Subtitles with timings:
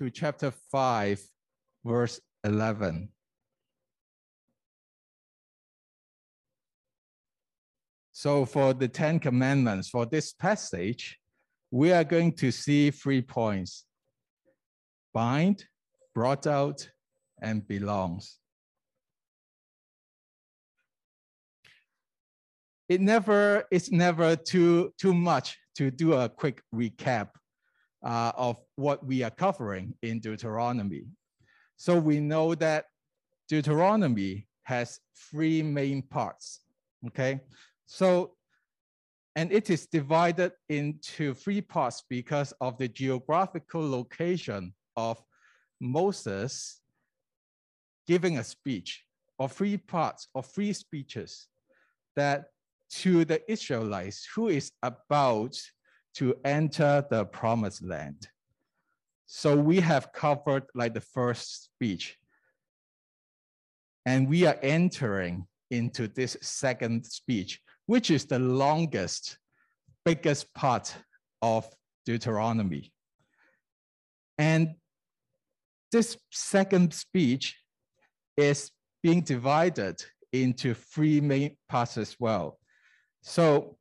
[0.00, 1.20] to chapter 5,
[1.84, 3.10] verse 11.
[8.12, 11.18] So for the Ten Commandments, for this passage,
[11.70, 13.84] we are going to see three points.
[15.12, 15.66] Bind,
[16.14, 16.88] brought out,
[17.42, 18.38] and belongs.
[22.88, 27.28] It never, it's never too, too much to do a quick recap
[28.02, 31.04] uh, of what we are covering in Deuteronomy.
[31.76, 32.86] So we know that
[33.48, 35.00] Deuteronomy has
[35.30, 36.60] three main parts,
[37.06, 37.40] okay?
[37.86, 38.36] So,
[39.34, 45.22] and it is divided into three parts because of the geographical location of
[45.80, 46.80] Moses
[48.06, 49.04] giving a speech
[49.38, 51.48] or three parts or three speeches
[52.16, 52.46] that
[52.90, 55.56] to the Israelites who is about
[56.14, 58.28] to enter the promised land.
[59.26, 62.16] So we have covered like the first speech.
[64.06, 69.38] And we are entering into this second speech, which is the longest,
[70.04, 70.94] biggest part
[71.42, 71.68] of
[72.06, 72.92] Deuteronomy.
[74.38, 74.74] And
[75.92, 77.56] this second speech
[78.36, 78.70] is
[79.02, 82.58] being divided into three main parts as well.
[83.22, 83.76] So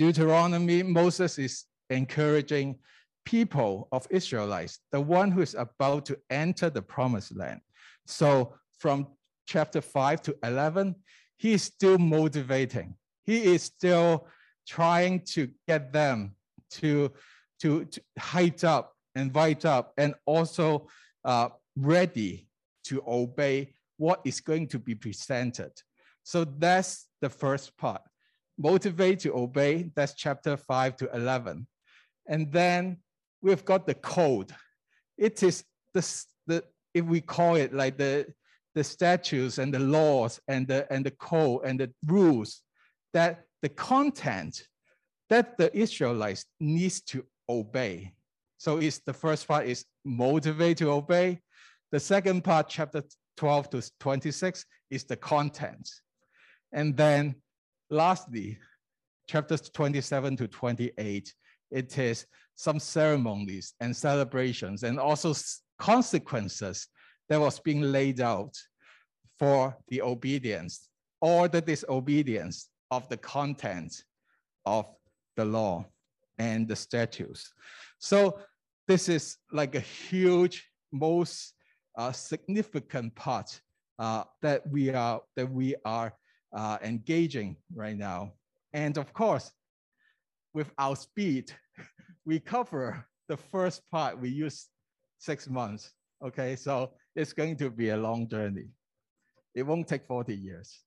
[0.00, 2.78] Deuteronomy, Moses is encouraging
[3.26, 7.60] people of Israelites, the one who is about to enter the promised land.
[8.06, 9.08] So from
[9.46, 10.94] chapter 5 to 11,
[11.36, 12.94] he is still motivating.
[13.24, 14.26] He is still
[14.66, 16.34] trying to get them
[16.78, 17.12] to,
[17.60, 20.88] to, to hyped up, invite up, and also
[21.26, 22.48] uh, ready
[22.84, 25.72] to obey what is going to be presented.
[26.22, 28.00] So that's the first part
[28.60, 31.66] motivate to obey, that's chapter 5 to 11.
[32.28, 32.98] And then
[33.42, 34.52] we've got the code.
[35.16, 38.26] It is the, the if we call it like the,
[38.74, 42.62] the statutes and the laws and the, and the code and the rules
[43.14, 44.66] that the content
[45.30, 48.12] that the Israelites needs to obey.
[48.58, 51.40] So it's the first part is motivate to obey.
[51.92, 53.02] The second part, chapter
[53.36, 55.88] 12 to 26, is the content.
[56.72, 57.36] And then
[57.90, 58.58] Lastly,
[59.28, 61.34] chapters 27 to 28,
[61.70, 65.34] it is some ceremonies and celebrations and also
[65.78, 66.86] consequences
[67.28, 68.54] that was being laid out
[69.38, 70.88] for the obedience
[71.20, 74.04] or the disobedience of the content
[74.66, 74.86] of
[75.36, 75.84] the law
[76.38, 77.52] and the statutes.
[77.98, 78.38] So
[78.86, 81.54] this is like a huge, most
[81.96, 83.60] uh, significant part
[83.98, 86.12] uh, that we are that we are
[86.52, 88.32] uh, engaging right now.
[88.72, 89.52] And of course,
[90.54, 91.52] with our speed,
[92.24, 94.68] we cover the first part, we use
[95.18, 95.92] six months.
[96.24, 98.68] Okay, so it's going to be a long journey.
[99.54, 100.80] It won't take 40 years.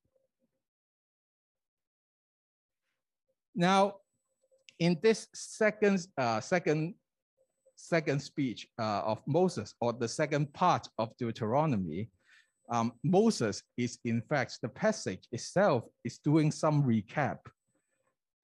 [3.55, 3.95] Now,
[4.79, 6.95] in this second, uh, second,
[7.75, 12.09] second speech uh, of Moses, or the second part of Deuteronomy,
[12.69, 17.39] um, Moses is in fact, the passage itself is doing some recap.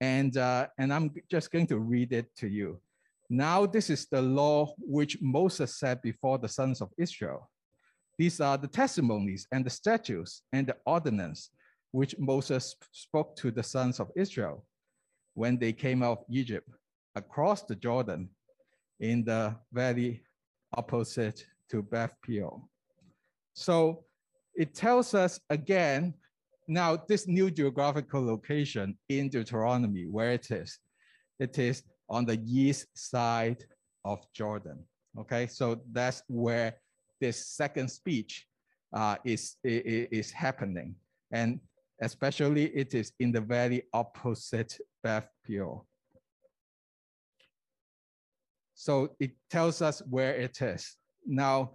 [0.00, 2.80] And, uh, and I'm just going to read it to you.
[3.28, 7.50] Now this is the law which Moses set before the sons of Israel.
[8.18, 11.50] These are the testimonies and the statutes and the ordinance
[11.92, 14.64] which Moses spoke to the sons of Israel
[15.34, 16.68] when they came out of Egypt
[17.14, 18.28] across the Jordan
[19.00, 20.22] in the valley
[20.76, 22.60] opposite to Beth Peor.
[23.54, 24.04] So
[24.60, 26.12] it tells us again,
[26.68, 30.78] now this new geographical location in Deuteronomy, where it is.
[31.38, 33.64] It is on the east side
[34.04, 34.84] of Jordan.
[35.18, 36.76] Okay, so that's where
[37.22, 38.46] this second speech
[38.92, 40.94] uh, is, is, is happening.
[41.32, 41.58] And
[42.02, 45.82] especially it is in the very opposite Beth Peor.
[48.74, 50.96] So it tells us where it is.
[51.26, 51.72] Now,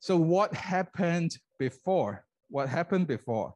[0.00, 2.24] so what happened before?
[2.48, 3.54] What happened before?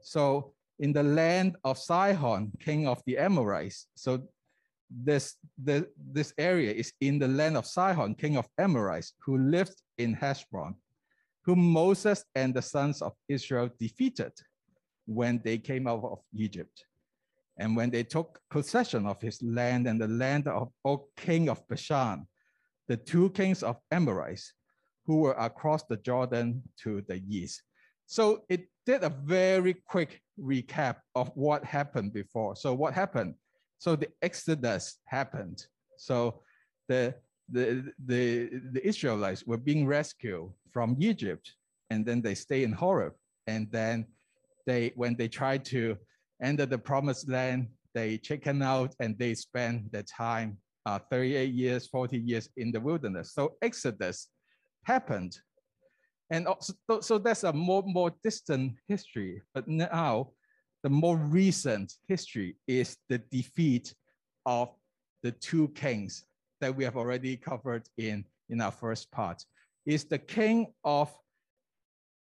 [0.00, 3.86] So in the land of Sihon, king of the Amorites.
[3.94, 4.28] So
[4.90, 9.80] this, the, this area is in the land of Sihon, king of Amorites, who lived
[9.98, 10.74] in Heshbon,
[11.44, 14.32] whom Moses and the sons of Israel defeated
[15.06, 16.84] when they came out of Egypt.
[17.56, 21.66] And when they took possession of his land and the land of Og king of
[21.68, 22.26] Bashan,
[22.88, 24.52] the two kings of Amorites,
[25.08, 27.62] who were across the Jordan to the east.
[28.06, 32.54] So it did a very quick recap of what happened before.
[32.54, 33.34] So what happened?
[33.78, 35.66] So the Exodus happened.
[35.96, 36.42] So
[36.88, 37.14] the
[37.50, 41.50] the, the, the Israelites were being rescued from Egypt,
[41.88, 43.14] and then they stay in Horeb.
[43.46, 44.04] And then
[44.66, 45.96] they, when they tried to
[46.42, 51.86] enter the promised land, they chicken out and they spend their time uh, 38 years,
[51.86, 53.32] 40 years in the wilderness.
[53.32, 54.28] So Exodus
[54.84, 55.38] happened.
[56.30, 59.42] And also, so that's a more, more distant history.
[59.54, 60.30] But now,
[60.82, 63.94] the more recent history is the defeat
[64.46, 64.68] of
[65.22, 66.24] the two kings
[66.60, 69.42] that we have already covered in, in our first part.
[69.86, 71.10] Is the king of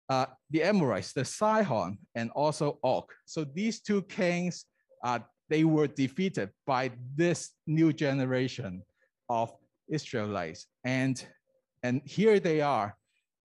[0.09, 3.11] uh, the Amorites, the Sihon, and also Og.
[3.25, 4.65] So these two kings,
[5.03, 5.19] uh,
[5.49, 8.83] they were defeated by this new generation
[9.29, 9.51] of
[9.89, 10.67] Israelites.
[10.83, 11.23] And,
[11.83, 12.95] and here they are.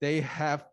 [0.00, 0.64] They have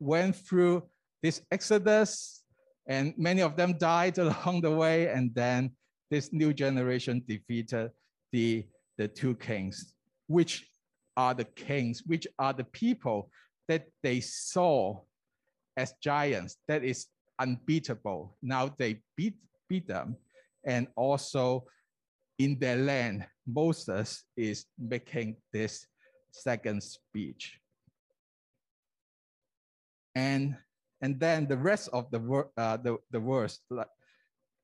[0.00, 0.84] went through
[1.22, 2.42] this exodus,
[2.86, 5.08] and many of them died along the way.
[5.08, 5.72] And then
[6.10, 7.90] this new generation defeated
[8.32, 8.66] the,
[8.98, 9.94] the two kings,
[10.26, 10.68] which
[11.16, 13.30] are the kings, which are the people
[13.68, 15.00] that they saw
[15.76, 17.06] as giants that is
[17.38, 18.36] unbeatable.
[18.42, 19.36] Now they beat,
[19.68, 20.16] beat them.
[20.64, 21.64] And also
[22.38, 25.86] in their land, Moses is making this
[26.32, 27.58] second speech.
[30.14, 30.56] And,
[31.00, 33.60] and then the rest of the, word, uh, the, the verse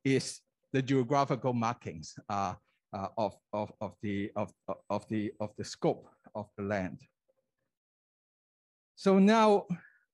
[0.05, 0.41] is
[0.73, 2.55] the geographical markings uh,
[2.93, 4.53] uh, of, of, of, the, of,
[4.91, 6.99] of, the, of the scope of the land.
[8.97, 9.67] So now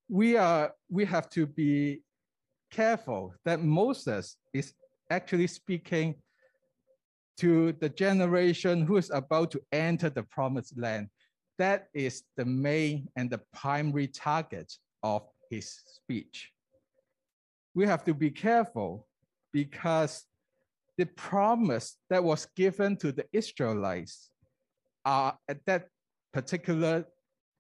[0.09, 2.03] we are we have to be
[2.71, 4.75] careful that Moses is
[5.11, 6.17] actually speaking
[7.39, 11.09] to the generation who is about to enter the promised land.
[11.59, 14.73] That is the main and the primary target
[15.03, 16.51] of his speech.
[17.75, 19.07] We have to be careful
[19.53, 20.25] because
[20.97, 24.31] the promise that was given to the Israelites
[25.07, 25.89] at that
[26.33, 27.05] particular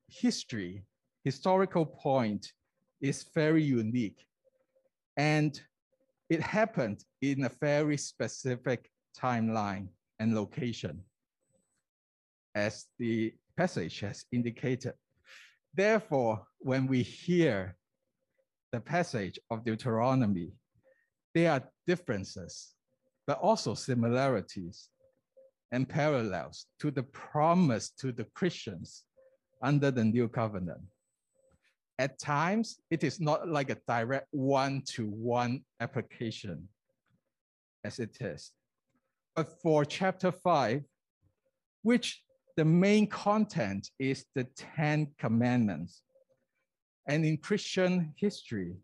[0.08, 0.84] history
[1.24, 2.52] historical point
[3.00, 4.26] is very unique.
[5.16, 5.60] And
[6.28, 9.88] it happened in a very specific timeline
[10.18, 11.02] and location,
[12.54, 14.94] as the passage has indicated.
[15.74, 17.76] Therefore, when we hear
[18.72, 20.52] the passage of Deuteronomy,
[21.34, 22.74] there are differences,
[23.26, 24.88] but also similarities
[25.72, 29.04] and parallels to the promise to the Christians
[29.62, 30.82] under the new covenant.
[31.98, 36.68] At times, it is not like a direct one-to-one application
[37.84, 38.52] as it is.
[39.36, 40.82] But for chapter five,
[41.82, 42.22] which
[42.56, 44.44] the main content is the
[44.76, 46.02] 10 commandments.
[47.08, 48.74] And in Christian history,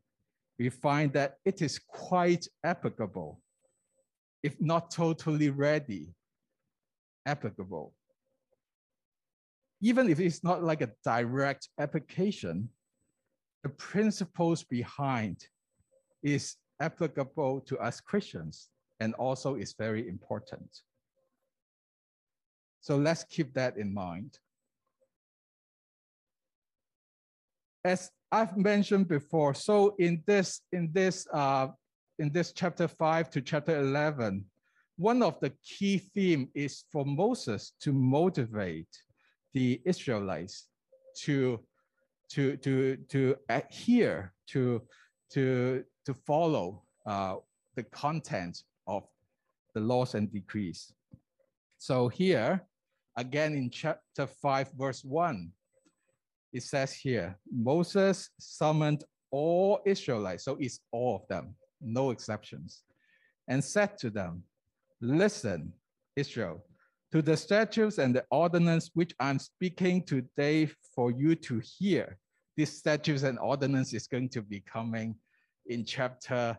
[0.59, 3.41] we find that it is quite applicable,
[4.43, 6.09] if not totally ready,
[7.27, 7.95] applicable.
[9.81, 12.69] Even if it's not like a direct application,
[13.63, 15.47] the principles behind
[16.23, 18.69] is applicable to us Christians
[19.01, 20.69] and also is very important.
[22.81, 24.39] So let's keep that in mind.
[27.85, 31.69] As I've mentioned before, so in this in this uh,
[32.19, 34.45] in this chapter five to chapter eleven,
[34.97, 38.89] one of the key theme is for Moses to motivate
[39.53, 40.69] the Israelites
[41.25, 41.61] to
[42.31, 44.83] to, to, to adhere to,
[45.33, 47.37] to, to follow uh,
[47.75, 49.03] the content of
[49.75, 50.93] the laws and decrees.
[51.79, 52.63] So here,
[53.17, 55.53] again in chapter 5, verse 1,
[56.53, 62.83] it says here, Moses summoned all Israelites, so it's all of them, no exceptions,
[63.49, 64.43] and said to them,
[65.01, 65.73] Listen,
[66.17, 66.65] Israel,
[67.13, 72.19] to the statutes and the ordinance which I'm speaking today for you to hear.
[72.57, 75.15] These statutes and ordinance is going to be coming
[75.67, 76.57] in chapter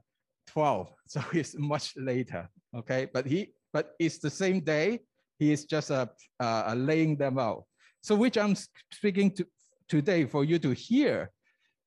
[0.48, 0.92] 12.
[1.08, 3.08] So it's much later, okay?
[3.14, 5.02] But he, but it's the same day.
[5.42, 6.06] He is just uh,
[6.40, 7.64] uh, laying them out.
[8.02, 8.56] So which I'm
[8.94, 9.48] speaking to
[9.90, 11.32] today for you to hear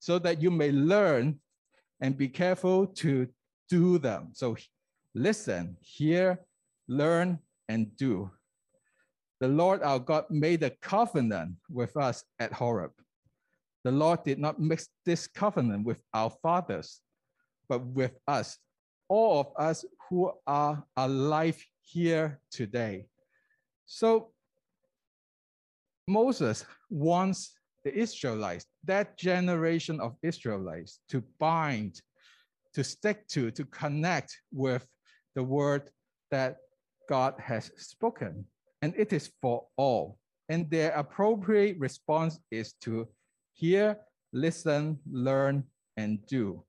[0.01, 1.39] so that you may learn
[2.01, 3.29] and be careful to
[3.69, 4.31] do them.
[4.33, 4.57] So
[5.15, 6.41] listen, hear,
[6.89, 8.31] learn, and do
[9.45, 12.93] the Lord our God made a covenant with us at Horeb.
[13.85, 17.01] The Lord did not make this covenant with our fathers,
[17.69, 18.59] but with us,
[19.09, 23.07] all of us who are alive here today.
[23.87, 24.31] So
[26.07, 32.01] Moses wants the Israelites, that generation of Israelites, to bind,
[32.75, 34.87] to stick to, to connect with
[35.35, 35.91] the word
[36.31, 36.57] that
[37.09, 38.47] God has spoken
[38.85, 40.19] and it is for all,
[40.51, 43.09] And their appropriate response is to
[43.55, 43.97] hear,
[44.35, 45.65] listen, learn,
[45.97, 46.63] and do.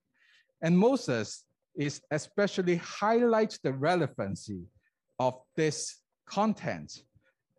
[0.61, 1.43] And Moses
[1.75, 4.63] is especially highlights the relevancy
[5.19, 7.03] of this content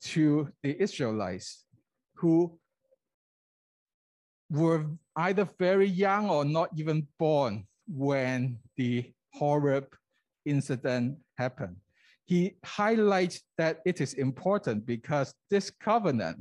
[0.03, 1.65] to the Israelites
[2.15, 2.59] who
[4.51, 9.87] were either very young or not even born when the Horeb
[10.45, 11.77] incident happened.
[12.25, 16.39] He highlights that it is important because this covenant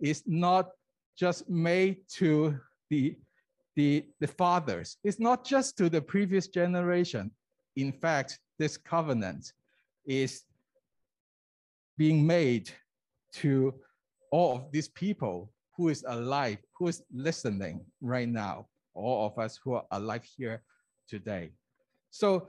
[0.00, 0.70] is not
[1.16, 2.58] just made to
[2.90, 3.16] the,
[3.76, 7.30] the, the fathers, it's not just to the previous generation.
[7.76, 9.52] In fact, this covenant
[10.06, 10.42] is
[12.00, 12.70] being made
[13.30, 13.74] to
[14.32, 19.60] all of these people who is alive, who is listening right now, all of us
[19.62, 20.62] who are alive here
[21.06, 21.52] today.
[22.10, 22.48] So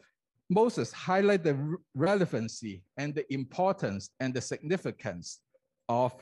[0.50, 5.42] Moses highlight the relevancy and the importance and the significance
[5.90, 6.14] of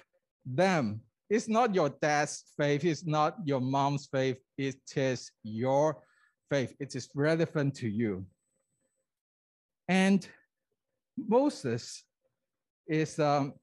[0.43, 0.99] them.
[1.29, 6.01] It's not your dad's faith, it's not your mom's faith, it is your
[6.49, 6.73] faith.
[6.79, 8.25] It is relevant to you.
[9.87, 10.27] And
[11.15, 12.05] Moses
[12.89, 13.53] is um,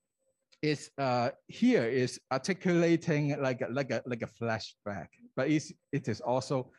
[0.63, 6.09] is uh, here is articulating like a, like a like a flashback, but it's, it
[6.09, 6.71] is also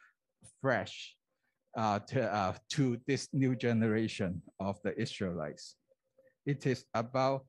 [0.62, 1.16] fresh
[1.78, 5.76] uh, to uh, to this new generation of the Israelites.
[6.46, 7.46] It is about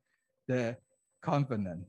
[0.49, 0.77] the
[1.23, 1.87] covenant,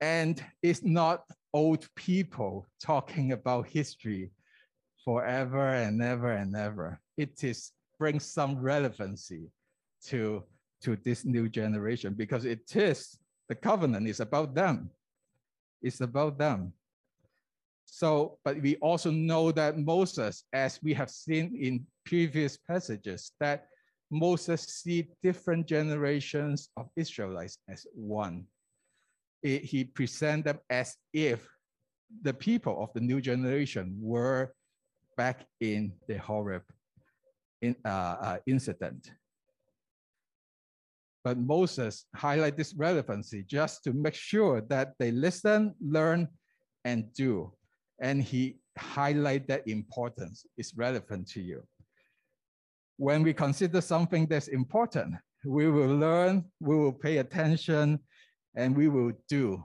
[0.00, 4.30] and it's not old people talking about history
[5.04, 7.00] forever and ever and ever.
[7.16, 9.50] It is brings some relevancy
[10.06, 10.42] to
[10.82, 14.90] to this new generation because it is the covenant is about them.
[15.82, 16.72] It's about them.
[17.84, 23.66] So, but we also know that Moses, as we have seen in previous passages, that
[24.10, 28.46] Moses see different generations of Israelites as one.
[29.42, 31.46] It, he present them as if
[32.22, 34.54] the people of the new generation were
[35.16, 36.62] back in the Horeb
[37.60, 39.10] in, uh, uh, incident.
[41.24, 46.28] But Moses highlight this relevancy just to make sure that they listen, learn,
[46.84, 47.52] and do.
[48.00, 51.62] And he highlight that importance is relevant to you.
[52.96, 55.14] When we consider something that's important,
[55.44, 57.98] we will learn, we will pay attention,
[58.54, 59.64] and we will do.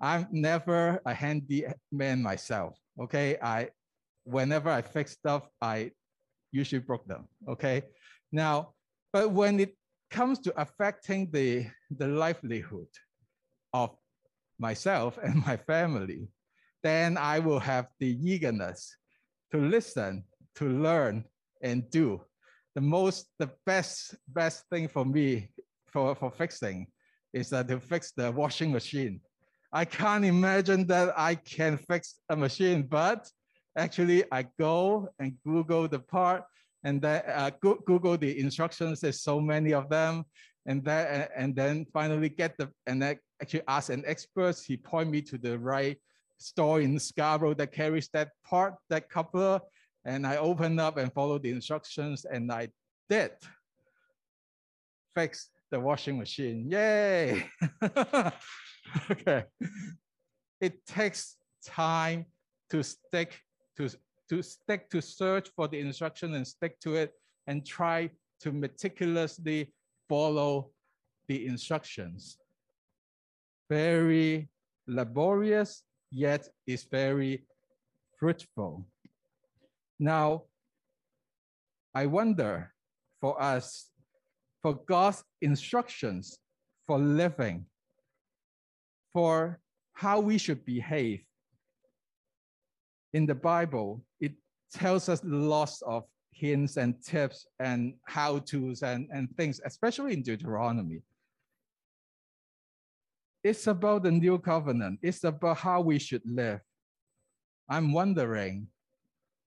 [0.00, 2.78] I'm never a handy man myself.
[3.00, 3.68] Okay, I
[4.24, 5.92] whenever I fix stuff, I
[6.52, 7.26] usually broke them.
[7.48, 7.82] Okay,
[8.30, 8.74] now,
[9.12, 9.74] but when it
[10.10, 12.88] comes to affecting the, the livelihood
[13.72, 13.90] of
[14.58, 16.28] myself and my family,
[16.82, 18.96] then I will have the eagerness
[19.52, 20.24] to listen,
[20.56, 21.24] to learn,
[21.62, 22.20] and do.
[22.74, 25.50] The most, the best, best thing for me
[25.86, 26.86] for, for fixing
[27.32, 29.20] is uh, to fix the washing machine.
[29.72, 33.28] I can't imagine that I can fix a machine, but
[33.76, 36.44] actually I go and Google the part
[36.84, 39.00] and then uh, Google the instructions.
[39.00, 40.24] There's so many of them,
[40.66, 44.58] and then and then finally get the and then actually ask an expert.
[44.58, 45.96] He point me to the right
[46.38, 49.60] store in Scarborough that carries that part, that coupler,
[50.04, 52.68] and I opened up and followed the instructions, and I
[53.10, 53.32] did
[55.14, 56.70] fix the washing machine.
[56.70, 57.44] Yay!
[59.10, 59.44] okay.
[60.60, 62.26] It takes time
[62.70, 63.40] to stick
[63.76, 63.88] to
[64.28, 67.12] to stick to search for the instruction and stick to it
[67.46, 69.72] and try to meticulously
[70.08, 70.70] follow
[71.28, 72.38] the instructions.
[73.68, 74.48] Very
[74.86, 77.44] laborious, yet is very
[78.18, 78.86] fruitful.
[79.98, 80.44] Now,
[81.94, 82.72] I wonder
[83.20, 83.90] for us,
[84.62, 86.38] for God's instructions
[86.86, 87.66] for living,
[89.12, 89.60] for
[89.92, 91.20] how we should behave,
[93.12, 94.32] in the Bible, it
[94.72, 101.02] tells us lots of hints and tips and how-tos and, and things, especially in Deuteronomy.
[103.42, 105.00] It's about the new covenant.
[105.02, 106.60] It's about how we should live.
[107.68, 108.68] I'm wondering,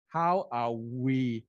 [0.10, 1.46] how are we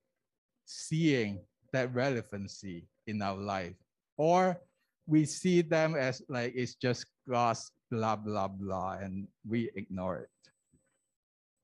[0.64, 1.40] seeing
[1.72, 3.74] that relevancy in our life?
[4.16, 4.60] Or
[5.06, 10.28] we see them as like it's just God's blah, blah, blah, and we ignore it.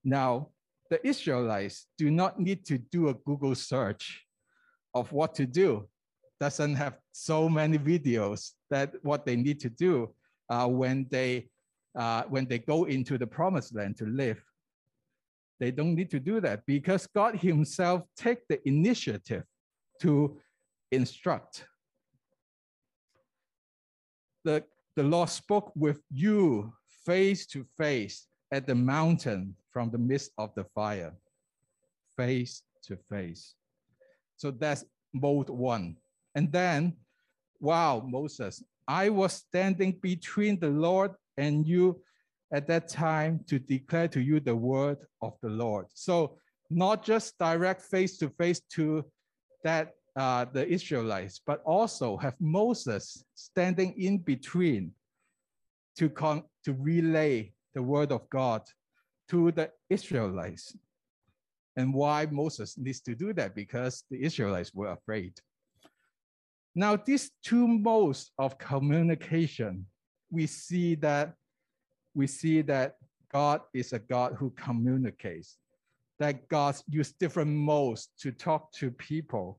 [0.03, 0.49] Now,
[0.89, 4.25] the Israelites do not need to do a Google search
[4.93, 5.87] of what to do.
[6.39, 10.13] Doesn't have so many videos that what they need to do
[10.49, 11.49] uh, when they
[11.95, 14.41] uh, when they go into the promised land to live.
[15.59, 19.43] They don't need to do that because God Himself take the initiative
[20.01, 20.39] to
[20.91, 21.65] instruct.
[24.45, 24.63] The,
[24.95, 26.71] the Lord spoke with you
[27.05, 31.13] face to face at the mountain from the midst of the fire.
[32.17, 33.55] Face to face.
[34.37, 35.97] So that's mode one.
[36.35, 36.93] And then,
[37.59, 42.01] wow, Moses, I was standing between the Lord and you
[42.51, 45.85] at that time to declare to you the word of the Lord.
[45.93, 46.37] So
[46.69, 49.05] not just direct face to face to
[49.63, 54.91] that uh, the Israelites, but also have Moses standing in between
[55.97, 58.61] to, con- to relay the word of God
[59.29, 60.75] to the Israelites.
[61.77, 63.55] And why Moses needs to do that?
[63.55, 65.33] Because the Israelites were afraid.
[66.75, 69.85] Now, these two modes of communication,
[70.29, 71.35] we see that
[72.13, 72.95] we see that
[73.31, 75.55] God is a God who communicates,
[76.19, 79.57] that God uses different modes to talk to people,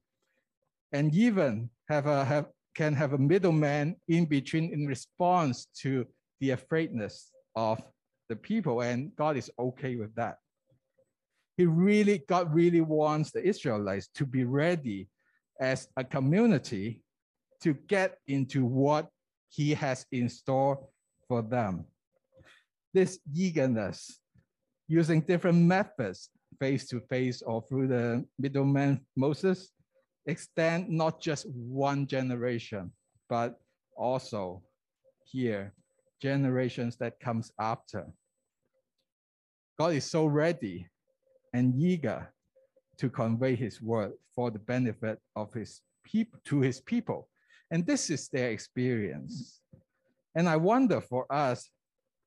[0.92, 6.06] and even have a have can have a middleman in between in response to
[6.40, 7.80] the afraidness of
[8.30, 10.36] the people, and God is okay with that.
[11.58, 15.08] He really, God really wants the Israelites to be ready
[15.60, 17.02] as a community
[17.62, 19.08] to get into what
[19.50, 20.78] he has in store
[21.28, 21.84] for them.
[22.94, 24.20] This eagerness,
[24.88, 29.72] using different methods, face to face or through the middleman Moses,
[30.26, 32.92] extend not just one generation,
[33.28, 33.58] but
[33.96, 34.62] also
[35.24, 35.74] here,
[36.20, 38.06] generations that comes after.
[39.78, 40.86] God is so ready
[41.54, 42.32] and eager
[42.98, 47.28] to convey his word for the benefit of his people to his people.
[47.70, 49.60] And this is their experience.
[50.34, 51.68] And I wonder for us,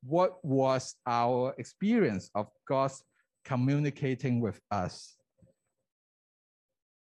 [0.02, 3.02] what was our experience of God's
[3.44, 5.16] communicating with us?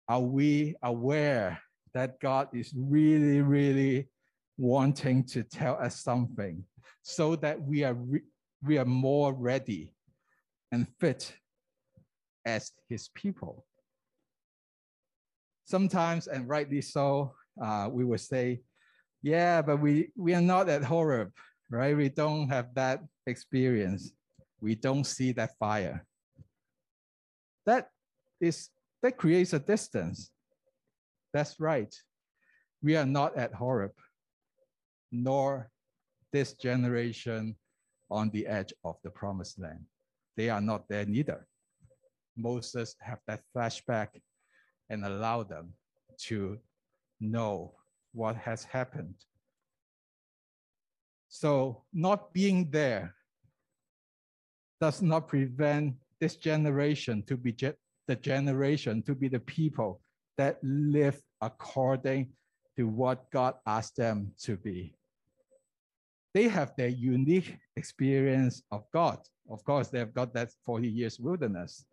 [0.08, 1.60] Are we aware
[1.94, 4.08] that God is really, really
[4.58, 6.62] wanting to tell us something
[7.02, 7.96] so that we are,
[8.62, 9.94] we are more ready
[10.70, 11.32] and fit
[12.44, 13.64] as his people?
[15.64, 18.60] Sometimes, and rightly so, uh, we will say,
[19.22, 21.32] yeah, but we, we are not at Horeb,
[21.70, 21.96] right?
[21.96, 24.12] We don't have that experience.
[24.60, 26.04] We don't see that fire.
[27.66, 27.90] That
[28.40, 28.70] is
[29.02, 30.30] that creates a distance.
[31.32, 31.94] That's right.
[32.82, 33.92] We are not at Horeb,
[35.10, 35.70] nor
[36.32, 37.56] this generation
[38.10, 39.84] on the edge of the promised land.
[40.36, 41.46] They are not there neither.
[42.36, 44.08] Moses have that flashback
[44.88, 45.72] and allow them
[46.26, 46.58] to
[47.20, 47.74] know
[48.12, 49.14] what has happened.
[51.28, 53.14] So not being there
[54.80, 57.72] does not prevent this generation to be ge
[58.06, 60.00] the generation, to be the people
[60.38, 62.32] that live according
[62.76, 64.94] to what God asked them to be.
[66.34, 69.18] They have their unique experience of God.
[69.50, 71.84] Of course, they've got that 40 years wilderness.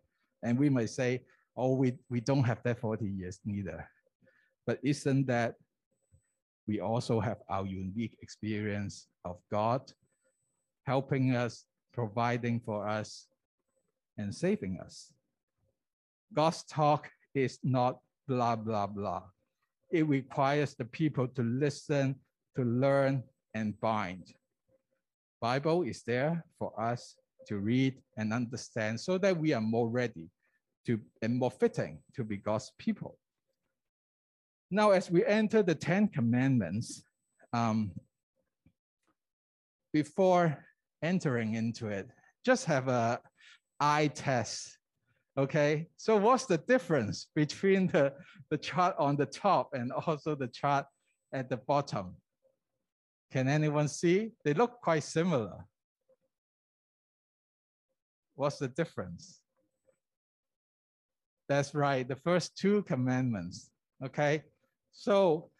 [0.42, 1.22] And we might say,
[1.56, 3.88] oh, we, we don't have that 40 years neither.
[4.66, 5.54] But isn't that
[6.66, 9.90] we also have our unique experience of God
[10.84, 13.26] helping us, providing for us,
[14.18, 15.12] and saving us?
[16.34, 19.22] God's talk is not blah, blah, blah.
[19.90, 22.16] It requires the people to listen,
[22.56, 23.22] to learn,
[23.56, 24.34] and bind.
[25.40, 27.16] Bible is there for us
[27.48, 30.28] to read and understand so that we are more ready
[30.86, 33.18] to and more fitting to be God's people.
[34.70, 37.02] Now, as we enter the Ten Commandments,
[37.52, 37.92] um,
[39.92, 40.64] before
[41.02, 42.08] entering into it,
[42.44, 43.20] just have a
[43.80, 44.78] eye test.
[45.38, 48.12] Okay, so what's the difference between the,
[48.50, 50.86] the chart on the top and also the chart
[51.32, 52.16] at the bottom?
[53.30, 54.32] Can anyone see?
[54.44, 55.64] They look quite similar.
[58.34, 59.40] What's the difference?
[61.48, 63.70] That's right, the first two commandments.
[64.04, 64.42] Okay,
[64.92, 65.50] so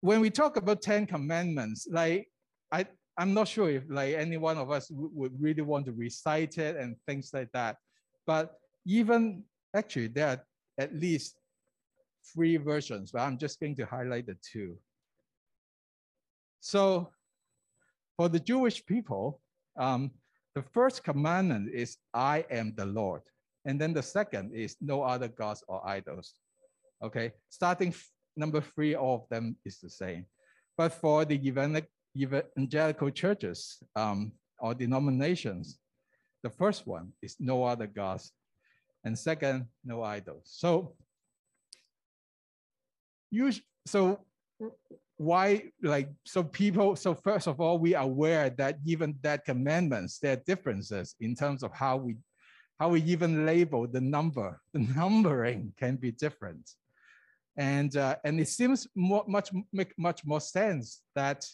[0.00, 2.28] when we talk about 10 commandments, like
[2.70, 2.86] I,
[3.18, 6.76] I'm not sure if like any one of us would really want to recite it
[6.76, 7.76] and things like that.
[8.26, 8.54] But
[8.86, 10.44] even actually there are
[10.78, 11.36] at least
[12.32, 14.76] three versions, but I'm just going to highlight the two.
[16.62, 17.10] So
[18.16, 19.40] for the Jewish people,
[19.76, 20.12] um,
[20.54, 23.22] the first commandment is I am the Lord.
[23.64, 26.34] And then the second is no other gods or idols.
[27.02, 27.92] Okay, starting
[28.36, 30.24] number three, all of them is the same.
[30.78, 31.34] But for the
[32.14, 35.80] evangelical churches um, or denominations,
[36.44, 38.30] the first one is no other gods,
[39.04, 40.44] and second, no idols.
[40.44, 40.94] So,
[43.32, 43.52] you,
[43.84, 44.20] so
[45.22, 50.18] why like so people so first of all we are aware that even that commandments
[50.18, 52.16] there are differences in terms of how we
[52.80, 56.68] how we even label the number the numbering can be different.
[57.56, 61.46] And uh, and it seems more, much make much more sense that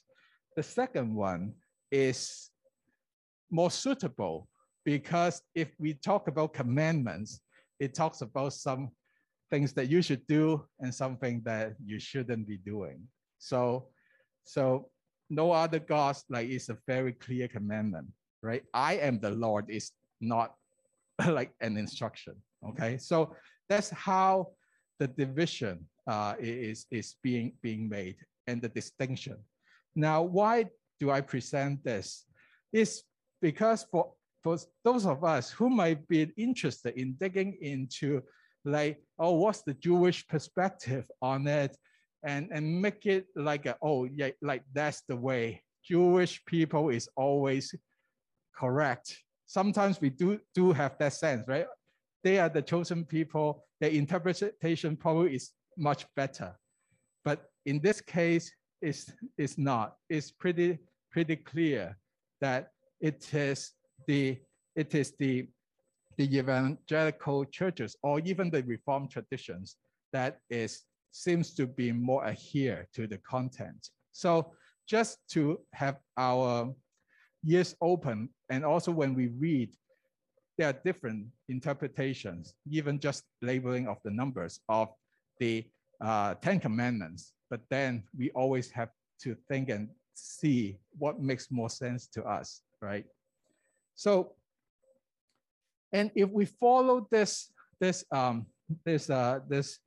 [0.56, 1.52] the second one
[1.90, 2.50] is
[3.50, 4.48] more suitable
[4.84, 7.40] because if we talk about commandments
[7.80, 8.90] it talks about some
[9.50, 13.00] things that you should do and something that you shouldn't be doing
[13.38, 13.88] so,
[14.44, 14.90] so
[15.30, 18.08] no other gods like it's a very clear commandment,
[18.42, 18.62] right?
[18.72, 20.54] I am the Lord is not
[21.26, 22.34] like an instruction.
[22.68, 23.34] Okay, so
[23.68, 24.48] that's how
[24.98, 29.36] the division uh, is is being being made and the distinction.
[29.94, 30.66] Now, why
[30.98, 32.24] do I present this?
[32.72, 33.02] Is
[33.40, 38.22] because for for those of us who might be interested in digging into
[38.64, 41.76] like, oh, what's the Jewish perspective on it?
[42.24, 45.62] And, and make it like, a, oh, yeah, like that's the way.
[45.84, 47.74] Jewish people is always
[48.54, 49.16] correct.
[49.46, 51.66] Sometimes we do, do have that sense, right?
[52.24, 53.64] They are the chosen people.
[53.80, 56.58] Their interpretation probably is much better.
[57.24, 58.50] But in this case,
[58.82, 59.94] it's, it's not.
[60.10, 60.78] It's pretty,
[61.10, 61.96] pretty clear
[62.40, 63.72] that it is
[64.06, 64.38] the,
[64.76, 65.48] it is the,
[66.16, 69.76] the evangelical churches or even the reformed traditions
[70.12, 73.90] that is seems to be more adhere to the content.
[74.12, 74.52] So
[74.86, 76.74] just to have our
[77.46, 79.70] ears open, and also when we read,
[80.56, 84.88] there are different interpretations, even just labeling of the numbers of
[85.38, 85.64] the
[86.00, 87.32] uh, Ten Commandments.
[87.48, 88.90] But then we always have
[89.22, 93.04] to think and see what makes more sense to us, right?
[93.94, 94.34] So,
[95.92, 98.46] and if we follow this, this, um,
[98.84, 99.78] this, uh, this,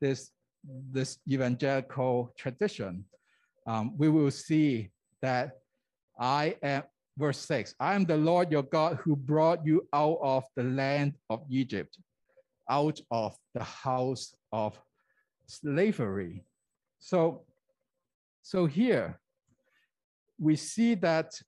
[0.00, 0.30] this
[0.64, 3.04] this evangelical tradition,
[3.66, 4.90] um, we will see
[5.22, 5.58] that
[6.18, 6.82] I am,
[7.16, 11.14] verse 6, I am the Lord your God who brought you out of the land
[11.28, 11.98] of Egypt,
[12.68, 14.78] out of the house of
[15.46, 16.44] slavery.
[16.98, 17.44] So,
[18.42, 19.18] so here
[20.38, 21.40] we see that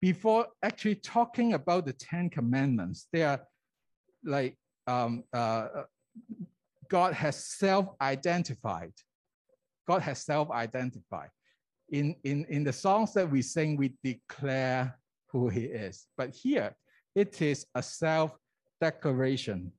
[0.00, 3.40] before actually talking about the Ten Commandments, they are
[4.24, 4.56] like
[4.86, 5.68] um, uh,
[6.90, 8.92] God has self-identified.
[9.86, 11.30] God has self-identified.
[11.90, 14.98] In, in, in the songs that we sing, we declare
[15.28, 16.06] who he is.
[16.16, 16.76] But here,
[17.14, 19.72] it is a self-declaration.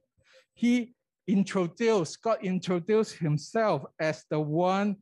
[0.54, 0.94] He
[1.28, 4.96] introduced, God introduced himself as the one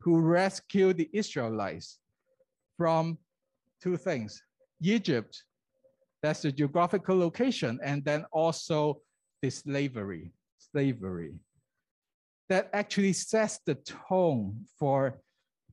[0.00, 1.98] who rescued the Israelites
[2.76, 3.18] from
[3.82, 4.42] two things.
[4.82, 5.44] Egypt,
[6.22, 9.00] that's the geographical location, and then also
[9.40, 11.34] the slavery, slavery
[12.48, 13.74] that actually sets the
[14.08, 15.20] tone for,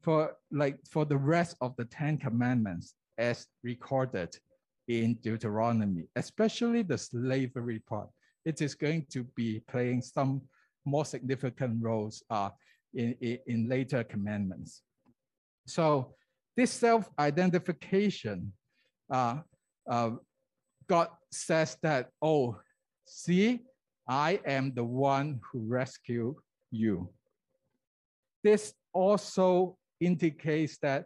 [0.02, 4.36] for, like, for the rest of the Ten Commandments as recorded
[4.88, 8.10] in Deuteronomy, especially the slavery part.
[8.46, 10.42] It is going to be playing some
[10.86, 12.50] more significant roles uh,
[12.94, 14.82] in, in, in later commandments.
[15.68, 16.16] So
[16.58, 18.52] this self-identification,
[19.14, 19.38] uh,
[19.90, 20.12] uh,
[20.88, 22.58] God says that, oh,
[23.06, 23.60] see,
[24.08, 26.36] I am the one who rescued
[26.72, 27.10] you.
[28.44, 31.06] This also indicates that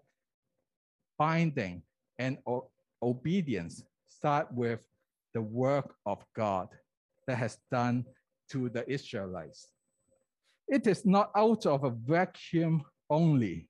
[1.18, 1.82] binding
[2.18, 2.38] and
[3.02, 4.88] obedience start with
[5.34, 6.70] the work of God
[7.28, 8.06] that has done
[8.52, 9.68] to the Israelites.
[10.68, 13.68] It is not out of a vacuum only.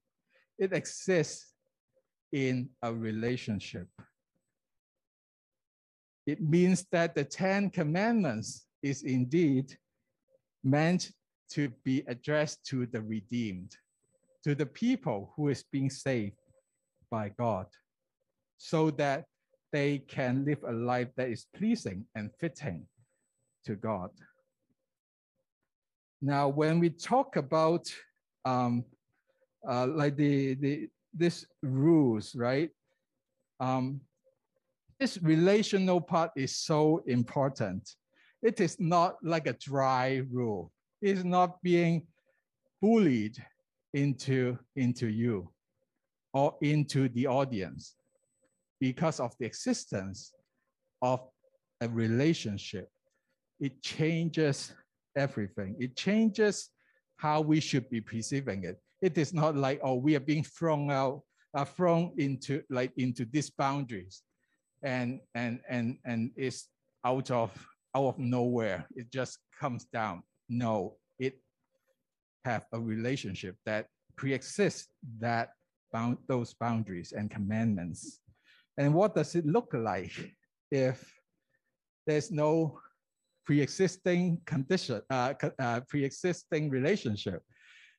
[0.57, 1.53] It exists
[2.31, 3.87] in a relationship.
[6.25, 9.77] It means that the Ten Commandments is indeed
[10.63, 11.11] meant
[11.51, 13.75] to be addressed to the redeemed,
[14.43, 16.37] to the people who is being saved
[17.11, 17.67] by God,
[18.57, 19.25] so that
[19.71, 22.87] they can live a life that is pleasing and fitting
[23.65, 24.09] to God.
[26.21, 27.93] Now, when we talk about
[28.45, 28.85] um,
[29.67, 32.69] uh, like the, the this rules, right?
[33.59, 34.01] Um,
[34.99, 37.89] this relational part is so important.
[38.41, 40.71] It is not like a dry rule
[41.05, 42.07] is not being
[42.81, 43.37] bullied
[43.93, 45.51] into, into you
[46.33, 47.95] or into the audience
[48.79, 50.33] because of the existence
[51.03, 51.21] of
[51.81, 52.89] a relationship.
[53.59, 54.73] It changes
[55.15, 55.75] everything.
[55.79, 56.71] It changes
[57.17, 58.81] how we should be perceiving it.
[59.01, 61.21] It is not like, oh, we are being thrown out,
[61.53, 64.23] uh, thrown into like into these boundaries
[64.81, 66.67] and and and and it's
[67.05, 67.51] out of
[67.95, 68.87] out of nowhere.
[68.95, 70.23] It just comes down.
[70.49, 71.41] No, it
[72.45, 75.49] have a relationship that pre-exist that
[75.91, 78.19] bound those boundaries and commandments.
[78.77, 80.13] And what does it look like
[80.71, 81.03] if
[82.05, 82.79] there's no
[83.45, 87.41] pre-existing condition, uh, uh, pre-existing relationship?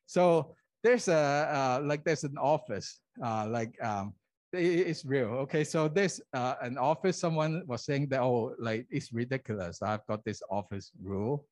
[0.05, 4.13] So there's a uh, like there's an office, uh, like um,
[4.53, 5.29] it's real.
[5.43, 7.17] Okay, so there's uh, an office.
[7.19, 9.81] Someone was saying that oh, like it's ridiculous.
[9.81, 11.45] I've got this office rule.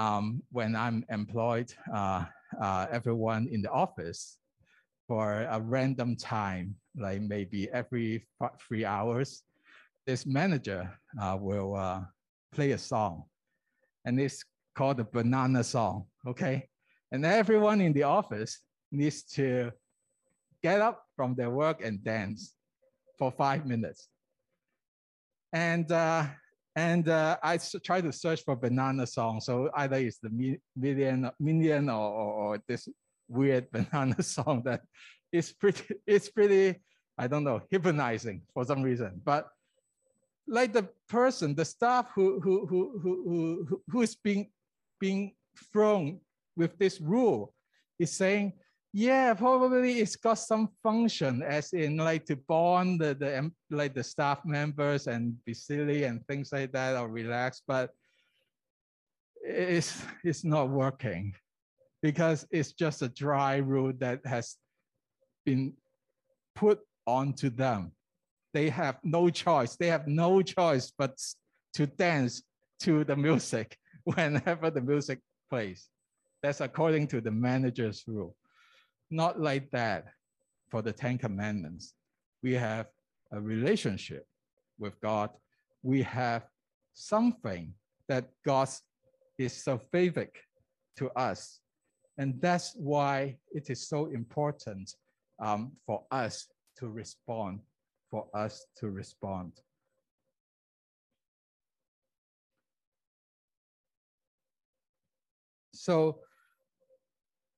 [0.00, 2.24] Um, when I'm employed, uh,
[2.58, 4.38] uh, everyone in the office
[5.06, 8.26] for a random time, like maybe every
[8.66, 9.42] three hours,
[10.06, 12.00] this manager uh, will uh,
[12.50, 13.24] play a song,
[14.06, 14.42] and it's
[14.74, 16.06] called the banana song.
[16.26, 16.66] Okay,
[17.12, 18.52] and everyone in the office
[18.90, 19.70] needs to
[20.62, 22.54] get up from their work and dance
[23.18, 24.08] for five minutes.
[25.52, 26.24] And uh,
[26.76, 29.40] and uh, I try to search for banana song.
[29.40, 32.88] So either it's the million, million or, or, or this
[33.28, 34.82] weird banana song that
[35.32, 36.80] is pretty, it's pretty,
[37.18, 39.20] I don't know, hypnotizing for some reason.
[39.24, 39.48] But
[40.46, 44.50] like the person, the staff who who who who who, who is being
[44.98, 45.32] being
[45.72, 46.20] thrown
[46.56, 47.54] with this rule
[47.98, 48.52] is saying,
[48.92, 54.02] yeah, probably it's got some function as in like to bond the, the like the
[54.02, 57.90] staff members and be silly and things like that or relax, but
[59.42, 61.34] it's it's not working
[62.02, 64.56] because it's just a dry rule that has
[65.46, 65.72] been
[66.56, 67.92] put onto them.
[68.52, 69.76] They have no choice.
[69.76, 71.16] They have no choice but
[71.74, 72.42] to dance
[72.80, 75.88] to the music whenever the music plays.
[76.42, 78.34] That's according to the manager's rule.
[79.10, 80.06] Not like that
[80.70, 81.94] for the Ten Commandments.
[82.42, 82.86] We have
[83.32, 84.26] a relationship
[84.78, 85.30] with God.
[85.82, 86.46] We have
[86.94, 87.74] something
[88.08, 88.68] that God
[89.38, 90.36] is so favorite
[90.96, 91.60] to us.
[92.18, 94.94] And that's why it is so important
[95.42, 97.60] um, for us to respond,
[98.10, 99.52] for us to respond.
[105.72, 106.18] So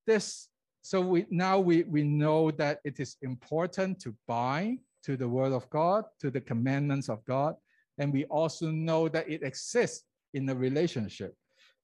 [0.07, 0.49] this
[0.83, 5.53] so we now we, we know that it is important to bind to the word
[5.53, 7.55] of God, to the commandments of God.
[7.99, 11.35] And we also know that it exists in a relationship.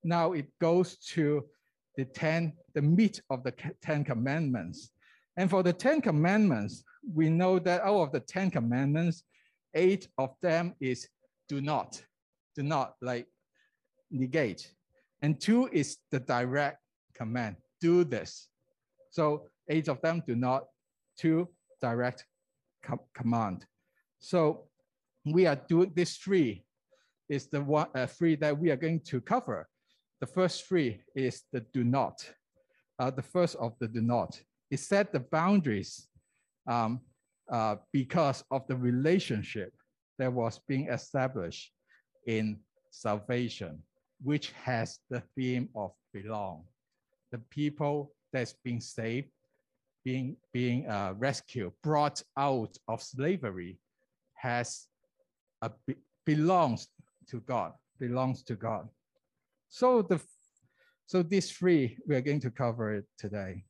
[0.05, 1.45] Now it goes to
[1.97, 4.91] the 10, the meat of the 10 commandments.
[5.37, 6.85] And for the 10 commandments,
[7.15, 9.25] we know that out of the 10 commandments,
[9.75, 11.09] eight of them is
[11.49, 12.03] do not,
[12.57, 13.27] do not like
[14.11, 14.73] negate.
[15.23, 16.79] And two is the direct
[17.15, 18.49] command, do this.
[19.11, 20.65] So eight of them do not,
[21.19, 21.49] two
[21.81, 22.25] direct
[22.83, 23.67] com command.
[24.21, 24.65] So
[25.25, 26.65] we are doing this three
[27.29, 29.69] is the one uh, three that we are going to cover.
[30.21, 32.29] The first three is the do not.
[32.99, 34.41] Uh, the first of the do not.
[34.71, 36.09] It set the boundaries
[36.67, 37.01] um,
[37.51, 39.73] uh, because of the relationship
[40.19, 41.73] that was being established
[42.27, 42.59] in
[42.91, 43.83] salvation,
[44.23, 46.65] which has the theme of belong.
[47.31, 49.29] The people that's being saved,
[50.05, 53.79] being, being uh, rescued, brought out of slavery
[54.35, 54.87] has
[55.63, 55.71] a,
[56.25, 56.89] belongs
[57.29, 58.89] to God, belongs to God.
[59.69, 60.21] So the
[61.07, 63.65] so these three we are going to cover it today.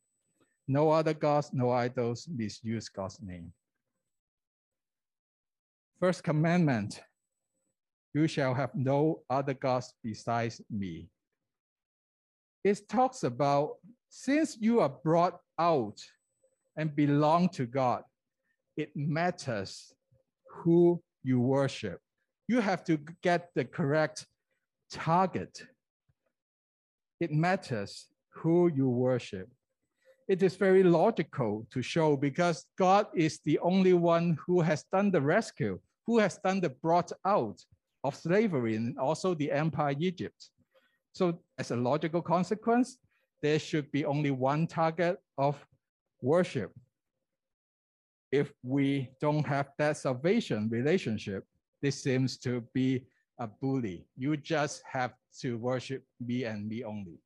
[0.66, 3.52] No other gods, no idols, misuse God's name.
[6.00, 7.00] First commandment,
[8.12, 11.08] you shall have no other gods besides me.
[12.64, 13.76] It talks about
[14.08, 16.00] since you are brought out
[16.76, 18.02] and belong to God,
[18.76, 19.92] it matters
[20.50, 22.00] who you worship.
[22.46, 24.26] You have to get the correct
[24.90, 25.62] target.
[27.20, 29.48] It matters who you worship.
[30.28, 35.10] It is very logical to show because God is the only one who has done
[35.10, 37.60] the rescue, who has done the brought out
[38.04, 40.50] of slavery and also the empire Egypt.
[41.12, 42.98] So as a logical consequence,
[43.42, 45.56] there should be only one target of
[46.20, 46.72] worship.
[48.30, 51.44] If we don't have that salvation relationship,
[51.80, 53.06] this seems to be
[53.38, 54.06] a bully.
[54.16, 57.20] You just have to worship me and me only.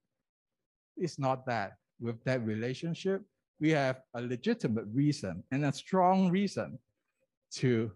[0.97, 1.73] It's not that.
[2.01, 3.23] With that relationship,
[3.61, 6.79] we have a legitimate reason and a strong reason
[7.55, 7.93] to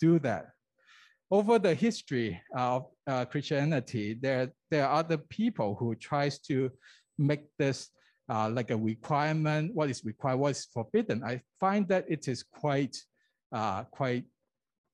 [0.00, 0.46] do that.
[1.30, 6.70] Over the history of uh, Christianity, there, there are other people who tries to
[7.20, 7.90] make this
[8.30, 12.44] uh, like a requirement, what is required, what is forbidden, I find that it is
[12.44, 12.96] quite,
[13.52, 14.24] uh, quite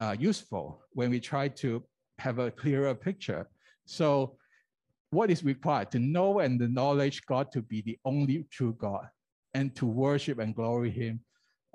[0.01, 1.85] uh, useful when we try to
[2.19, 3.47] have a clearer picture.
[3.85, 4.37] So
[5.11, 5.91] what is required?
[5.93, 9.07] To know and acknowledge God to be the only true God
[9.53, 11.21] and to worship and glory Him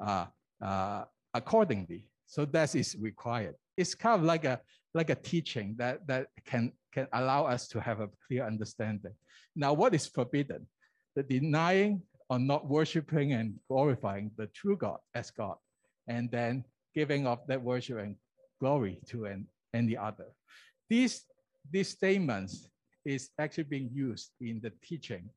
[0.03, 0.25] uh,
[0.61, 2.07] uh, accordingly.
[2.25, 3.55] So that is required.
[3.77, 4.59] It's kind of like a
[4.93, 9.13] like a teaching that that can can allow us to have a clear understanding.
[9.55, 10.67] Now, what is forbidden?
[11.15, 15.57] The denying or not worshiping and glorifying the true God as God,
[16.07, 16.63] and then
[16.95, 18.15] giving up that worship and
[18.59, 20.27] glory to an, any other.
[20.89, 21.25] These,
[21.69, 22.69] these statements
[23.05, 25.29] is actually being used in the teaching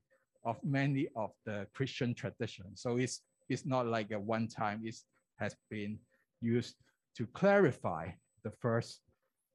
[0.44, 2.82] of many of the Christian traditions.
[2.82, 4.96] So it's, it's not like a one time, it
[5.38, 5.98] has been
[6.40, 6.76] used
[7.16, 8.10] to clarify
[8.42, 9.00] the first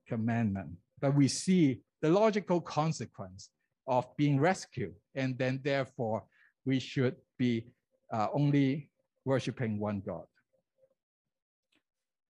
[0.08, 0.72] commandment.
[1.02, 3.50] But we see the logical consequence
[3.88, 6.24] of being rescued, and then therefore
[6.66, 7.66] we should be
[8.14, 8.90] uh, only
[9.26, 10.26] worshiping one God.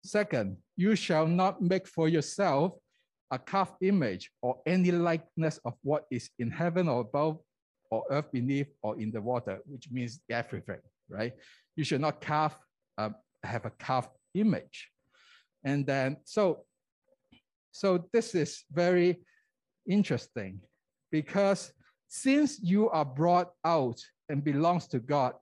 [0.05, 2.75] Second, you shall not make for yourself
[3.31, 7.39] a carved image or any likeness of what is in heaven or above
[7.91, 11.33] or earth beneath or in the water, which means everything, right?
[11.75, 12.57] You should not carve,
[12.99, 13.11] uh,
[13.43, 14.91] have a carved image.
[15.65, 16.65] And then, so,
[17.77, 19.21] so this is very
[19.87, 20.61] interesting
[21.11, 21.75] because
[22.09, 25.35] since you are brought out and belongs to God,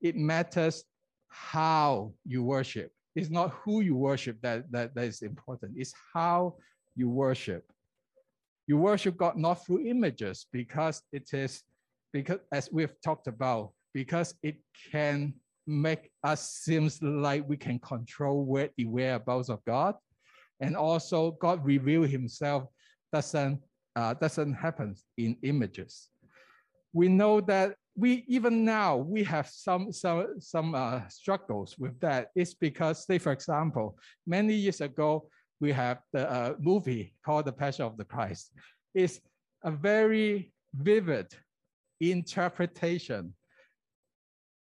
[0.00, 0.84] it matters
[1.28, 2.90] how you worship.
[3.14, 5.74] It's not who you worship that, that, that is important.
[5.76, 6.54] It's how
[6.96, 7.70] you worship.
[8.66, 11.62] You worship God not through images because it is,
[12.14, 14.56] because as we've talked about, because it
[14.90, 15.34] can
[15.66, 19.96] make us seems like we can control where the whereabouts of God.
[20.60, 22.64] And also God reveal himself
[23.12, 23.60] doesn't,
[23.96, 26.08] uh, doesn't happen in images.
[26.92, 32.28] We know that we even now we have some some some uh, struggles with that.
[32.34, 35.28] It's because, say for example, many years ago
[35.60, 38.52] we have the uh, movie called The Passion of the Christ.
[38.94, 39.20] It's
[39.62, 41.28] a very vivid
[42.00, 43.34] interpretation,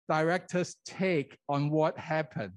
[0.09, 2.55] director's take on what happened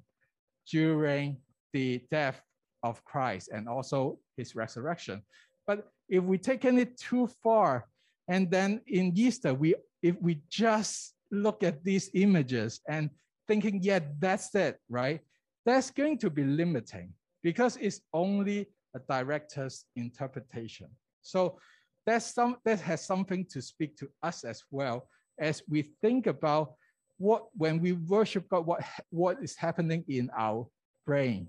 [0.71, 1.37] during
[1.73, 2.41] the death
[2.83, 5.21] of Christ and also his resurrection.
[5.67, 7.87] But if we taken it too far,
[8.27, 13.09] and then in Easter we if we just look at these images and
[13.47, 15.21] thinking, yeah, that's it, right?
[15.65, 17.13] That's going to be limiting
[17.43, 20.87] because it's only a director's interpretation.
[21.21, 21.59] So
[22.05, 25.07] that's some that has something to speak to us as well
[25.39, 26.73] as we think about
[27.17, 30.67] what when we worship God, what what is happening in our
[31.05, 31.47] brain.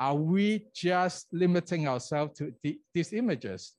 [0.00, 3.74] Are we just limiting ourselves to the, these images?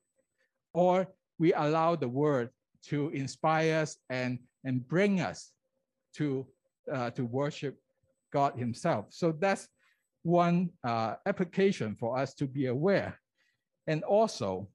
[0.74, 1.08] Or
[1.40, 2.50] we allow the word
[2.90, 5.52] to inspire us and, and bring us
[6.16, 6.46] to,
[6.94, 7.78] uh, to worship
[8.32, 9.08] God Himself.
[9.10, 9.68] So that's
[10.22, 13.20] one uh, application for us to be aware.
[13.88, 14.70] And also,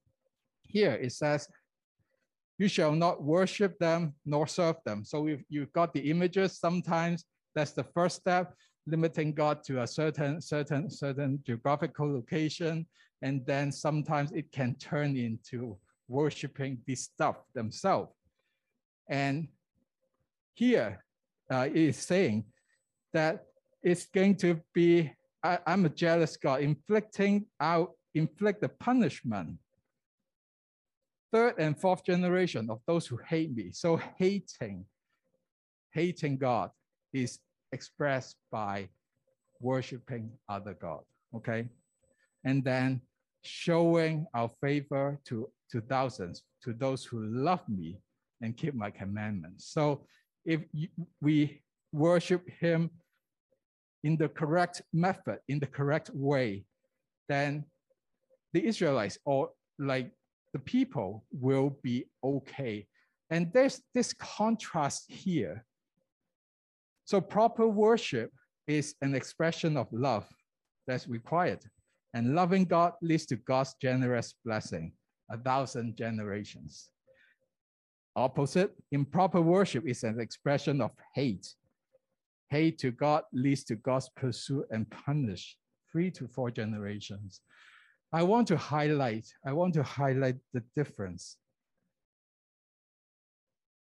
[0.63, 1.49] here it says,
[2.59, 5.05] you shall not worship them nor serve them.
[5.05, 8.55] So if you've got the images, sometimes that's the first step,
[8.87, 12.87] limiting God to a certain, certain, certain geographical location.
[13.23, 15.77] And then sometimes it can turn into
[16.09, 18.13] worshiping this stuff themselves.
[19.09, 19.49] And
[20.55, 21.05] here
[21.51, 22.45] uh, it is saying
[23.13, 23.45] that
[23.83, 29.59] it's going to be, I, I'm a jealous God, inflicting out, inflict the punishment.
[31.33, 33.71] Third and fourth generation of those who hate me.
[33.73, 34.85] So hating,
[35.93, 36.71] hating God
[37.13, 37.39] is
[37.73, 38.89] expressed by
[39.61, 41.01] worshiping other God,
[41.35, 41.69] okay?
[42.45, 43.01] And then
[43.43, 47.99] showing our favor to to thousands, to those who love me
[48.41, 49.67] and keep my commandments.
[49.67, 50.07] So
[50.45, 50.89] if you,
[51.21, 52.91] we worship him
[54.05, 56.65] in the correct method, in the correct way,
[57.29, 57.65] then
[58.53, 60.11] the Israelites or like
[60.53, 62.87] the people will be okay.
[63.31, 65.65] And there's this contrast here.
[67.07, 68.33] So proper worship
[68.67, 70.27] is an expression of love
[70.89, 71.61] that's required.
[72.15, 74.93] And loving God leads to God's generous blessing
[75.31, 76.91] a thousand generations.
[78.15, 81.47] Opposite, improper worship is an expression of hate.
[82.51, 85.57] Hate to God leads to God's pursuit and punish
[85.91, 87.41] three to four generations.
[88.13, 91.37] I want to highlight, I want to highlight the difference.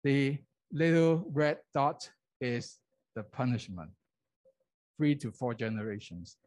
[0.03, 0.37] The
[0.71, 2.09] little red dot
[2.41, 2.77] is
[3.19, 3.89] the punishment,
[4.95, 6.37] three to four generations.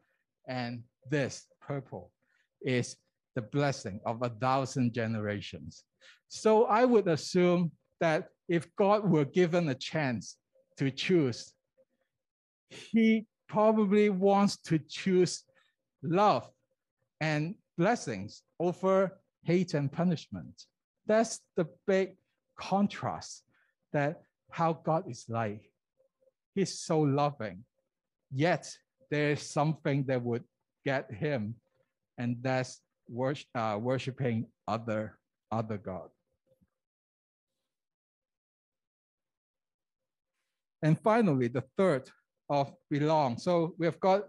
[0.47, 2.11] And this purple
[2.65, 2.97] is
[3.35, 5.83] the blessing of a thousand generations.
[6.29, 10.37] So I would assume that if God were given a chance
[10.79, 11.53] to choose,
[12.69, 15.43] he probably wants to choose
[16.01, 16.49] love
[17.21, 20.55] and blessings over hate and punishment.
[21.05, 22.17] That's the big
[22.57, 23.43] contrast
[23.91, 25.72] that how God is like.
[26.55, 27.63] He's so loving.
[28.31, 28.71] Yet
[29.11, 30.43] there's something that would
[30.85, 31.55] get him,
[32.17, 35.17] and that's worship, uh, worshiping other
[35.51, 36.09] other God.
[40.81, 42.09] And finally, the third
[42.49, 43.37] of belong.
[43.37, 44.23] So we've got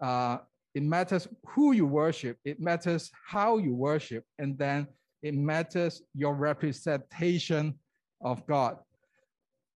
[0.00, 0.38] uh,
[0.74, 4.86] it matters who you worship, it matters how you worship, and then
[5.22, 7.74] it matters your representation
[8.22, 8.78] of God.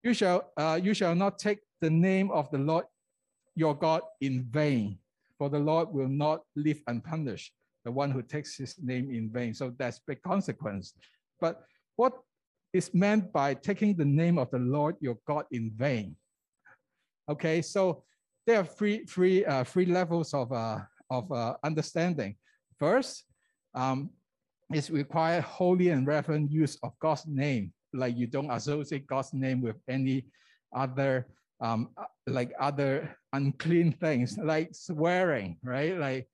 [0.03, 2.87] You shall, uh, you shall not take the name of the Lord
[3.55, 4.99] your God in vain,
[5.37, 7.53] for the Lord will not leave unpunished
[7.85, 9.53] the one who takes his name in vain.
[9.53, 10.95] So that's big consequence.
[11.41, 11.61] But
[11.97, 12.14] what
[12.72, 16.16] is meant by taking the name of the Lord your God in vain?
[17.28, 18.03] Okay, so
[18.47, 20.78] there are three, three, uh, three levels of, uh,
[21.11, 22.37] of uh, understanding.
[22.78, 23.24] First,
[23.74, 24.09] um,
[24.72, 27.72] it's required holy and reverent use of God's name.
[27.93, 30.24] Like you don't associate God's name with any
[30.74, 31.28] other,
[31.65, 31.89] um,
[32.27, 35.99] like other unclean things, like swearing, right?
[35.99, 36.29] Like,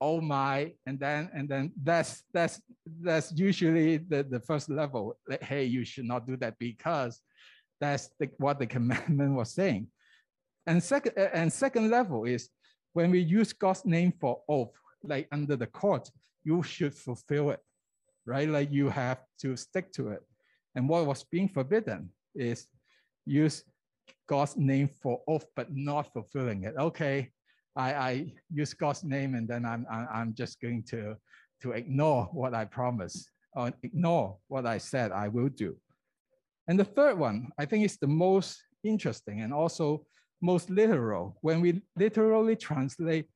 [0.00, 2.62] oh my, and then and then that's that's
[3.02, 5.18] that's usually the, the first level.
[5.28, 7.20] Like, hey, you should not do that because
[7.80, 9.88] that's the, what the commandment was saying.
[10.68, 12.48] And second, and second level is
[12.92, 14.72] when we use God's name for oath,
[15.02, 16.08] like under the court,
[16.44, 17.60] you should fulfill it,
[18.24, 18.48] right?
[18.48, 20.22] Like you have to stick to it.
[20.76, 22.68] And what was being forbidden is
[23.24, 23.64] use
[24.28, 26.74] God's name for oath, but not fulfilling it.
[26.78, 27.30] Okay,
[27.76, 31.16] I, I use God's name and then I'm, I'm just going to,
[31.62, 35.76] to ignore what I promised or ignore what I said I will do.
[36.68, 40.04] And the third one, I think is the most interesting and also
[40.40, 41.36] most literal.
[41.42, 43.26] When we literally translate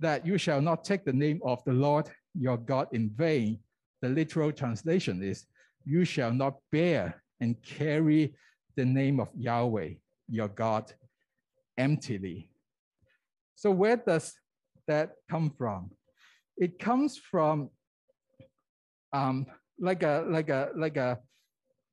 [0.00, 3.58] that you shall not take the name of the Lord your God in vain,
[4.02, 5.46] the literal translation is
[5.84, 8.34] you shall not bear and carry
[8.76, 9.94] the name of Yahweh
[10.28, 10.92] your God
[11.76, 12.50] emptily.
[13.56, 14.32] So where does
[14.86, 15.90] that come from?
[16.56, 17.70] It comes from
[19.12, 19.46] um,
[19.78, 21.18] like a like a like a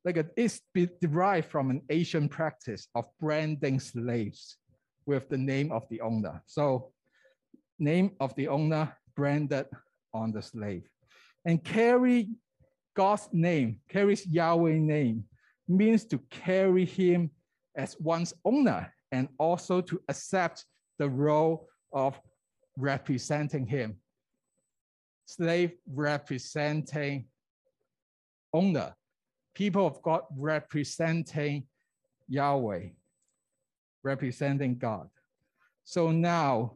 [0.05, 0.61] like a, it's
[1.01, 4.57] derived from an Asian practice of branding slaves
[5.05, 6.41] with the name of the owner.
[6.45, 6.91] So
[7.79, 9.65] name of the owner branded
[10.13, 10.87] on the slave.
[11.45, 12.29] And carry
[12.95, 15.25] God's name, carries Yahweh name,
[15.67, 17.31] means to carry him
[17.75, 20.65] as one's owner and also to accept
[20.97, 22.19] the role of
[22.77, 23.97] representing him.
[25.25, 27.25] Slave representing
[28.53, 28.95] owner
[29.57, 31.63] people of God representing
[32.29, 32.89] Yahweh,
[34.03, 35.09] representing God.
[35.83, 36.73] So now,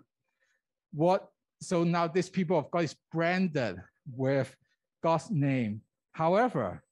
[0.91, 1.29] what?
[1.61, 3.77] So now this people of God is branded
[4.15, 4.55] with
[5.03, 5.81] God's name.
[6.11, 6.83] However,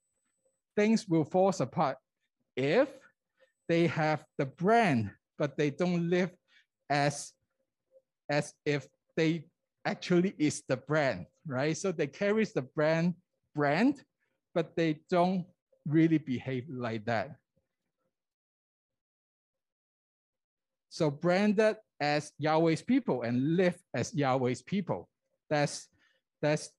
[0.76, 1.96] things will fall apart
[2.56, 2.88] if
[3.68, 6.30] they have the brand, but they don't live
[6.88, 7.32] as
[8.30, 9.44] as if they
[9.84, 11.76] actually is the brand, right?
[11.76, 13.14] So they carries the brand
[13.54, 14.02] brand,
[14.54, 15.44] but they don't
[15.86, 17.36] really behave like that.
[20.90, 25.08] So branded as Yahweh's people and live as Yahweh's people.
[25.48, 25.88] That's
[26.42, 26.70] that's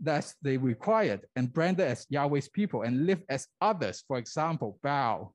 [0.00, 4.02] that's they required and branded as Yahweh's people and live as others.
[4.06, 5.34] For example, Baal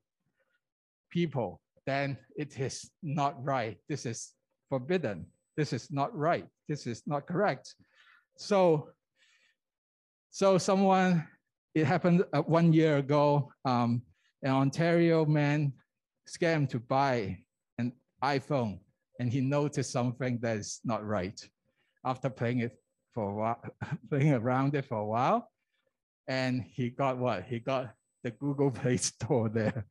[1.10, 1.60] people.
[1.86, 3.78] Then it is not right.
[3.88, 4.32] This is
[4.68, 5.26] forbidden.
[5.56, 6.46] This is not right.
[6.68, 7.74] This is not correct.
[8.36, 8.90] So,
[10.30, 11.26] so someone
[11.74, 13.52] it happened uh, one year ago.
[13.64, 14.02] Um,
[14.42, 15.72] an Ontario man
[16.28, 17.38] scammed to buy
[17.78, 17.92] an
[18.22, 18.80] iPhone,
[19.20, 21.38] and he noticed something that is not right
[22.04, 22.76] after playing it
[23.16, 23.64] for a while,
[24.10, 25.50] playing around it for a while,
[26.28, 27.44] and he got what?
[27.44, 29.86] He got the Google Play Store there.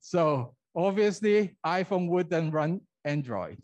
[0.00, 3.58] So obviously, iPhone wouldn't run Android.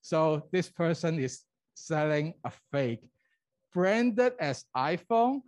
[0.00, 1.42] So this person is
[1.74, 3.04] selling a fake,
[3.74, 5.42] branded as iPhone,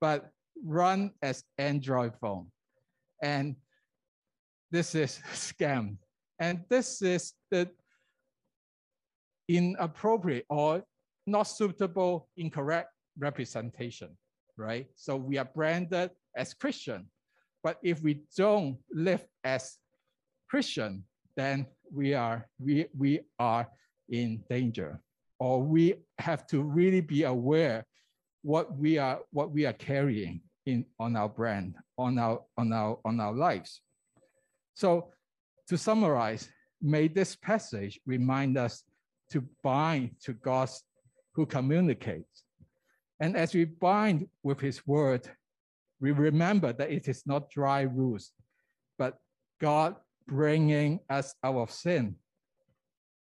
[0.00, 0.30] but
[0.64, 2.46] run as Android phone.
[3.20, 3.56] And
[4.70, 5.96] this is scam.
[6.38, 7.68] And this is the
[9.48, 10.84] inappropriate or
[11.26, 14.16] not suitable, incorrect representation,
[14.56, 14.86] right?
[14.94, 17.06] So we are branded as Christian,
[17.62, 19.76] but if we don't live as
[20.48, 21.04] Christian,
[21.36, 23.68] then we are we we are
[24.08, 25.00] in danger,
[25.38, 27.84] or we have to really be aware
[28.42, 32.98] what we are what we are carrying in on our brand, on our on our
[33.04, 33.80] on our lives.
[34.74, 35.10] So
[35.68, 36.48] to summarize,
[36.80, 38.82] may this passage remind us
[39.30, 40.82] to bind to God's
[41.40, 42.44] who communicates.
[43.18, 45.26] And as we bind with his word,
[45.98, 48.32] we remember that it is not dry rules,
[48.98, 49.16] but
[49.58, 49.96] God
[50.28, 52.16] bringing us out of sin.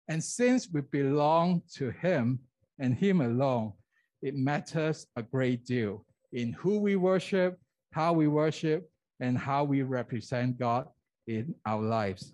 [0.09, 2.41] And since we belong to him
[2.81, 3.75] and him alone,
[4.21, 7.57] it matters a great deal in who we worship,
[7.93, 8.91] how we worship,
[9.21, 10.89] and how we represent God
[11.29, 12.33] in our lives.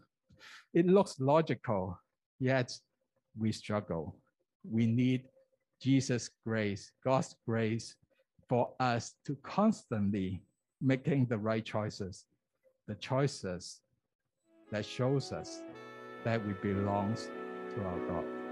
[0.73, 2.01] It looks logical,
[2.41, 2.73] yet
[3.39, 4.17] we struggle.
[4.65, 5.25] We need
[5.85, 7.97] Jesus' grace, God's grace
[8.49, 10.41] for us to constantly
[10.81, 12.25] making the right choices,
[12.89, 13.83] the choices
[14.73, 15.61] that shows us
[16.25, 18.44] that we belong to our God.